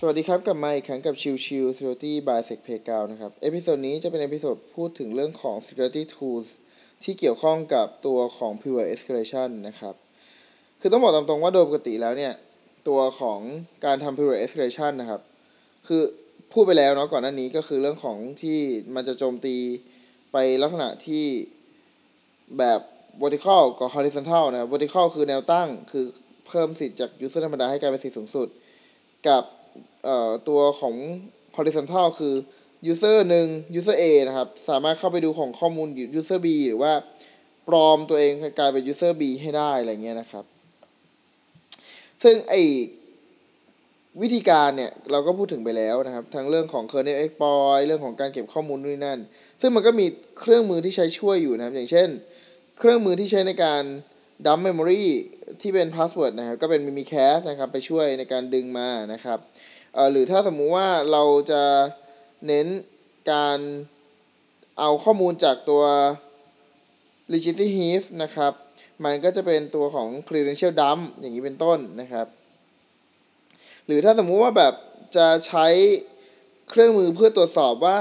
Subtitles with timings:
[0.00, 4.56] สวัสดีครับ กลับมาอีกครั้งกับชิวชิว Security by Sec p a y g o w นะครับ episode นี้จะเป็น episode
[4.74, 6.46] พูดถึงเรื่องของ Security Tools
[7.04, 9.94] ที่เกี่ยวข้องกับตัวของ Privilege Escalation นะครับ
[10.80, 12.32] คือต้องบอกตามตรงว่าโดยปกติแล้วเนี่ย
[12.88, 13.40] ตัวของ
[13.84, 15.20] การทำ Privilege Escalation นะครับ
[15.88, 16.02] คือ
[16.52, 18.58] พูดไปแล้วเนาะก่อนหน้านี้ก็คือเรื่องของที่
[18.94, 19.56] มันจะโจมตี
[20.32, 21.24] ไปลักษณะที่
[22.58, 22.80] แบบ
[23.22, 26.04] vertical กับ horizontal นะ vertical คือแนวตั้งคือ
[26.46, 28.48] เพิ่มสิทธิ์จาก user ธรรมดาให้กลายเป็นสิทธิ์สูงสุด
[29.28, 29.44] กับ
[30.48, 30.94] ตัวของ
[31.56, 32.34] horizontal คือ
[32.92, 33.46] user หนึ่ง
[33.78, 36.92] user A นะครับ สามารถเข้าไปดูของข้อมูล user B หรือว่า
[37.68, 40.44] ปลอมตัวเองกลายเป็น user B ให้ได้อะไรเงี้ยนะครับ
[42.22, 42.54] ซึ่งไอ
[44.22, 49.18] วิธีการเนี่ย เราก็พูดถึงไปแล้วนะครับ ทั้งเรื่องของ kernel exploit เรื่องของการเก็บข้อมูลด้วยนั่น
[49.60, 50.06] ซึ่งมันก็มี
[50.38, 52.08] เครื่องมือที่ใช้ช่วยอยู่นะครับ อย่างเช่น
[52.78, 53.82] เครื่องมือที่ใช้ในการ
[54.46, 55.04] dump memory
[55.60, 59.38] ที่เป็น password นะครับ ก็เป็น Mimikatz นะครับ ไปช่วยในการดึงมานะครับ
[60.12, 61.62] หรือถ้าสมมุติว่าเราจะ
[62.46, 62.66] เน้น
[63.32, 63.58] การ
[64.78, 65.82] เอาข้อมูลจากตัว
[67.32, 68.52] Registry Hive นะครับ
[69.04, 72.26] มันก็จะเป็นตัวของ Credential Dump อย่างนี้เป็นต้นนะครับ
[73.86, 74.74] หรือถ้าสมมุติว่าแบบ
[75.16, 75.66] จะใช้
[76.70, 77.98] เครื่องมือเพื่อตรวจสอบว่า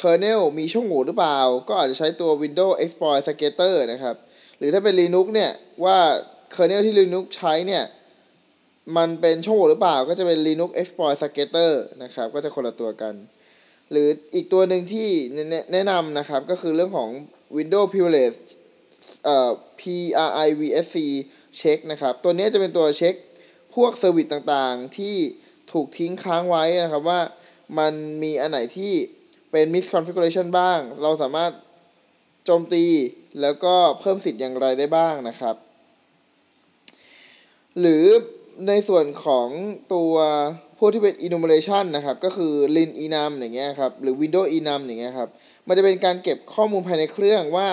[0.00, 4.16] kernel มีช่องโหว่หรือเปล่า ก็อาจจะใช้ตัว Windows Exploit Scatter นะครับ
[4.58, 5.52] หรือถ้าเป็น Linux เนี่ย
[5.84, 5.98] ว่า
[6.54, 7.84] kernel ที่ Linux ใช้เนี่ย
[8.96, 13.14] มันเป็นช่องโหว่หรือเปล่าก็จะเป็น Linux Exploit Scatter นะครับ ก็จะคนละตัวกัน
[13.90, 15.08] หรืออีกตัวหนึ่งที่
[15.72, 17.10] แนะนำนะครับ ก็คือเรื่องของ
[17.56, 18.38] Windows Privilege
[19.24, 20.96] เอ่อ PRIVSC
[21.60, 23.14] check นะครับ ตัวนี้จะเป็นตัวเช็ค
[23.74, 25.16] พวกเซอร์วิสต่างๆ ที่
[25.72, 27.20] ถูกทิ้งค้างไว้นะครับว่า
[27.78, 28.92] มันมีอันไหนที่
[29.52, 31.52] เป็น misconfiguration บ้าง เราสามารถ
[32.44, 32.84] โจมตี
[33.40, 35.56] แล้วก็เพิ่มสิทธิ์อย่างไรได้บ้างนะครับ
[37.80, 38.04] หรือ
[38.68, 39.48] ในส่วนของ
[39.94, 40.14] ตัว
[40.78, 45.28] พวกที่เป็น enumeration นะครับ ก็คือ lin enum อย่างเงี้ยครับ หรือ window enum อย่างเงี้ยครับ
[45.68, 47.68] มันจะเป็นการเก็บข้อมูลภายในเครื่องว่า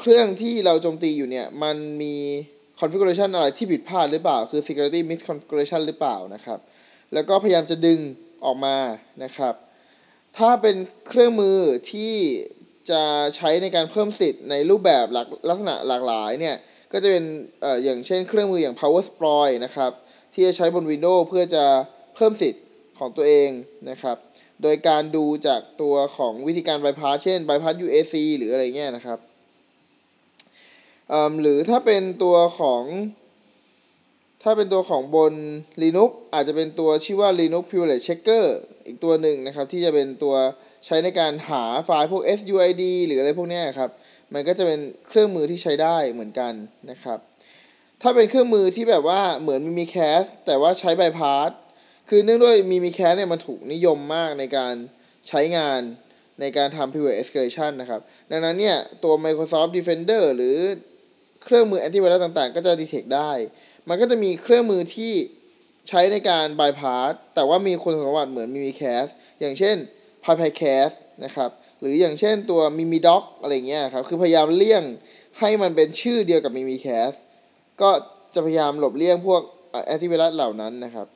[0.00, 2.16] เครื่องที่เราโจมตีอยู่เนี่ย มันมี
[2.80, 6.58] configuration อะไรที่ผิดพลาดหรือเปล่า คือ security misconfiguration หรือเปล่านะครับ
[7.14, 8.00] แล้วก็พยายามจะดึง
[8.44, 8.76] ออกมา
[9.24, 9.54] นะครับ
[10.38, 10.76] ถ้าเป็น
[11.08, 11.58] เครื่องมือ
[11.90, 12.14] ที่
[12.90, 13.02] จะ
[13.36, 15.06] ใช้ในการเพิ่มสิทธิ์ในรูปแบบ
[15.48, 16.56] ลักษณะหลากหลายเนี่ย
[16.92, 17.24] ก็จะเป็น
[17.64, 19.92] ออย่างเช่นเครื่องมืออย่าง power exploit นะครับ
[20.32, 21.64] ที่จะใช้บน Windows เพื่อจะ
[22.14, 22.64] เพิ่มสิทธิ์
[22.98, 23.50] ของตัวเอง
[23.90, 24.16] นะครับ
[24.62, 29.18] โดยการดูจากตัวของวิธีการ bypass เช่น bypass UAC หรืออะไรเงี้ยนะครับ
[31.40, 32.82] หรือถ้าเป็นตัวของ
[34.42, 35.34] ถ้าเป็นตัวของบน
[35.82, 38.44] Linux อาจจะเป็นตัวชื่อว่า Linux Privilege Checker
[38.86, 40.34] อีกตัวหนึ่งนะครับ ที่จะเป็นตัว
[40.86, 43.90] ใช้ในการหาไฟล์พวก SUID หรืออะไรพวกนี้ครับ
[44.34, 46.52] มันก็จะเป็นเครื่องมือที่ใช้ได้เหมือนกัน
[46.90, 47.18] นะครับ
[48.02, 51.50] ถ้าเป็นเครื่องมือที่แบบว่าเหมือน Mimikatz แต่ว่าใช้บายพาส
[52.08, 54.74] คือเนื่องด้วย Mimikatz เนี่ยมันถูกนิยมมากในการ
[55.28, 55.80] ใช้งาน
[56.40, 60.56] ในการทำ privilege escalation นะครับ ดังนั้นเนี่ย ตัว Microsoft Defender หรือ
[61.44, 63.32] เครื่องมือแอนตี้ไวรัสต่างๆ ก็จะ detect ได้
[63.88, 65.12] มันก็จะมีเครื่องมือที่
[65.88, 69.04] ใช้ในการ bypass แต่ว่ามีคุณสมบัติเหมือนมีมีแคส
[69.40, 69.76] อย่างเช่น
[70.24, 70.90] p y p y c a s
[71.24, 74.82] นะครับ หรืออย่างเช่นตัว Mimidoc อะไรเงี้ยครับ คือพยายามเลี่ยง
[75.38, 77.14] ให้มันเป็นชื่อเดียวกับ Mimikatz
[77.82, 77.90] ก็
[78.34, 79.42] จะพยายามหลบเลี่ยงพวก
[79.86, 81.08] แอนติไวรัสเหล่านั้นนะครับ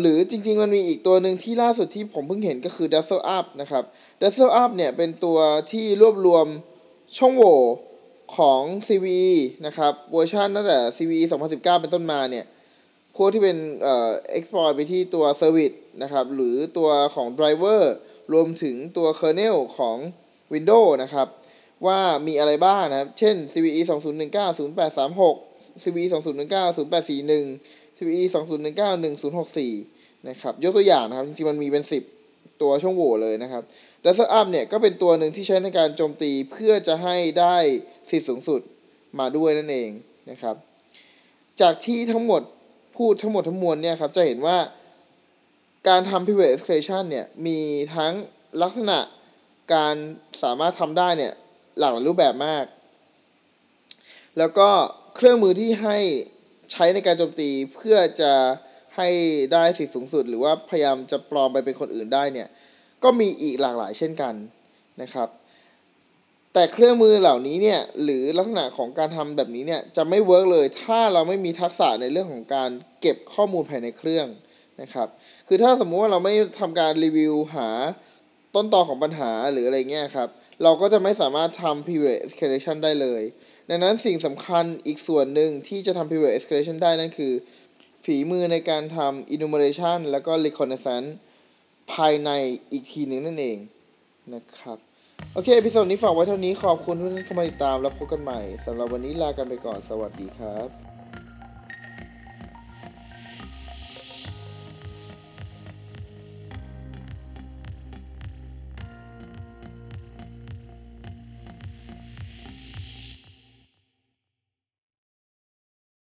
[0.00, 3.84] หรือจริงๆ มันมีอีกตัวหนึ่งที่ล่าสุดที่ผมเพิ่งเห็นก็คือ d u s t l e Up นะครับ
[4.20, 5.38] d u s t l e Up เนี่ยเป็นตัว
[5.72, 6.46] ที่รวบรวม
[7.18, 7.58] ช่องโหว่
[8.36, 9.30] ของ CVE
[9.66, 12.46] นะครับเวอร์ชันตั้งแต่ CVE 2019 เป็นต้นมาเนี่ย
[13.16, 17.82] พวกที่เป็นเอ่อ exploit ไปที่ตัว service นะครับ หรือตัวของ driver
[18.32, 19.96] รวมถึงตัว kernel ของ
[20.52, 21.26] Windows นะครับ
[21.86, 28.24] ว่ามีอะไรบ้างนะครับ เช่น CVE 2019 0836 CVE 2019 0841 CVE
[28.64, 29.04] 2019
[29.64, 31.84] 1064นะครับ ยกตัวอย่างนะครับ จริงๆ มันมีเป็น
[32.22, 33.62] 10 ตัวช่องโหว่เลยนะครับ
[34.04, 37.56] d a s อัพเนี่ยก็เป็นตัวหนึ่งที่ใช้ในการโจมตีเพื่อจะให้ได้
[38.10, 38.60] สิทธิสูงสุด
[39.18, 39.90] มาด้วยนั่นเอง
[40.30, 40.56] นะครับ
[41.60, 42.42] จากที่ทั้งหมด
[42.96, 44.58] พูดทั้งหมดทั้งมวลเนี่ยครับ จะเห็นว่า
[45.88, 47.58] การทำ private escalation เนี่ยมี
[47.96, 48.12] ทั้ง
[48.62, 48.98] ลักษณะ
[49.74, 49.94] การ
[50.42, 51.32] สามารถทำได้เนี่ย
[51.80, 52.64] หลากหลายรูปแบบมาก
[54.38, 54.68] แล้วก็
[55.16, 55.98] เครื่องมือที่ให้
[56.72, 58.32] ใช้ในการโจมตีเพื่อจะ
[58.96, 59.08] ให้
[59.52, 62.48] ได้สิทธิสูงสุด หรือว่าพยายามจะปลอมไปเป็นคนอื่นได้เนี่ย
[63.04, 64.34] ก็มีอีกหลากหลายเช่นกัน
[65.02, 65.28] นะครับ
[66.54, 74.26] แต่เครื่องมือเหล่านี้เนี่ยหรือลักษณะของการทำแบบนี้เนี่ยจะไม่ work เลยถ้าเราไม่มีทักษะในเรื่องของการเก็บข้อมูลภายในเครื่อง
[74.80, 75.08] นะครับ
[75.48, 77.68] คือถ้าสมมุติว่าเราไม่ทำการรีวิวหา
[78.54, 80.28] ต้นตอของปัญหาหรืออะไรเงี้ยครับ
[80.62, 83.22] เราก็จะไม่สามารถทำ period escalation ได้เลย
[83.68, 87.32] ดังนั้นสิ่งสำคัญอีกส่วนหนึ่งที่จะทำ period escalation ได้นั่นคือ
[88.04, 91.10] ฝีมือในการทำ enumeration แล้วก็ reconnaissance
[91.92, 92.30] ภายใน
[92.72, 93.58] อีกทีหนึ่งนั่นเอง
[94.34, 94.78] นะครับ
[95.34, 100.89] โอเคพิโซดนี้ฝากไว้เท่านี้ขอบคุณทุกท่านที่เข้ามาติดตามแล้วพบกันใหม่สำหรับวันนี้ลากันไปก่อนสวัสดีครับ